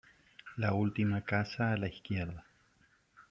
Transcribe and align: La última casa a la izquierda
La 0.57 0.73
última 0.73 1.23
casa 1.23 1.73
a 1.73 1.77
la 1.77 1.87
izquierda 1.87 2.43